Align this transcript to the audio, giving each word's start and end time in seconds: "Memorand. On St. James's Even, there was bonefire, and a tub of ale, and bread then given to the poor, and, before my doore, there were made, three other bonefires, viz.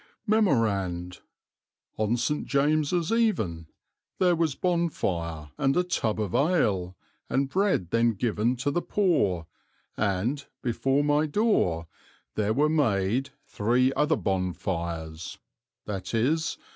"Memorand. 0.25 1.19
On 1.95 2.17
St. 2.17 2.47
James's 2.47 3.11
Even, 3.11 3.67
there 4.17 4.35
was 4.35 4.55
bonefire, 4.55 5.51
and 5.59 5.77
a 5.77 5.83
tub 5.83 6.19
of 6.19 6.33
ale, 6.33 6.97
and 7.29 7.49
bread 7.49 7.91
then 7.91 8.13
given 8.13 8.55
to 8.55 8.71
the 8.71 8.81
poor, 8.81 9.45
and, 9.95 10.47
before 10.63 11.03
my 11.03 11.27
doore, 11.27 11.85
there 12.33 12.51
were 12.51 12.67
made, 12.67 13.29
three 13.45 13.93
other 13.93 14.15
bonefires, 14.17 15.37
viz. 15.85 16.57